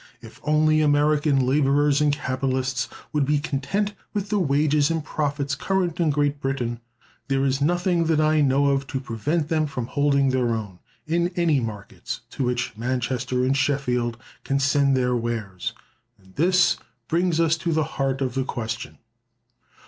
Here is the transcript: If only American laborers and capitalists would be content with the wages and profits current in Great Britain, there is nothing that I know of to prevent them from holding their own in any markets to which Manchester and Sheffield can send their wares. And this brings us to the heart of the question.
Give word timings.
If 0.19 0.39
only 0.41 0.81
American 0.81 1.45
laborers 1.45 2.01
and 2.01 2.11
capitalists 2.11 2.89
would 3.13 3.23
be 3.23 3.37
content 3.37 3.93
with 4.15 4.29
the 4.29 4.39
wages 4.39 4.89
and 4.89 5.05
profits 5.05 5.53
current 5.53 5.99
in 5.99 6.09
Great 6.09 6.41
Britain, 6.41 6.79
there 7.27 7.45
is 7.45 7.61
nothing 7.61 8.05
that 8.05 8.19
I 8.19 8.41
know 8.41 8.69
of 8.71 8.87
to 8.87 8.99
prevent 8.99 9.49
them 9.49 9.67
from 9.67 9.85
holding 9.85 10.31
their 10.31 10.55
own 10.55 10.79
in 11.05 11.27
any 11.35 11.59
markets 11.59 12.21
to 12.31 12.43
which 12.43 12.75
Manchester 12.75 13.45
and 13.45 13.55
Sheffield 13.55 14.17
can 14.43 14.59
send 14.59 14.97
their 14.97 15.15
wares. 15.15 15.73
And 16.17 16.33
this 16.33 16.77
brings 17.07 17.39
us 17.39 17.55
to 17.57 17.71
the 17.71 17.83
heart 17.83 18.21
of 18.21 18.33
the 18.33 18.43
question. 18.43 18.97